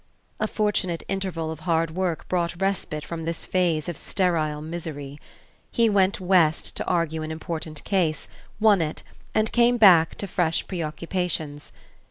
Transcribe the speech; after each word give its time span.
A 0.39 0.47
fortunate 0.47 1.03
interval 1.07 1.51
of 1.51 1.59
hard 1.59 1.91
work 1.91 2.27
brought 2.27 2.59
respite 2.59 3.05
from 3.05 3.23
this 3.23 3.45
phase 3.45 3.87
of 3.87 3.99
sterile 3.99 4.59
misery. 4.59 5.19
He 5.69 5.91
went 5.91 6.19
West 6.19 6.75
to 6.77 6.85
argue 6.87 7.21
an 7.21 7.31
important 7.31 7.83
case, 7.83 8.27
won 8.59 8.81
it, 8.81 9.03
and 9.35 9.51
came 9.51 9.77
back 9.77 10.15
to 10.15 10.25
fresh 10.25 10.65
preoccupations. 10.65 11.71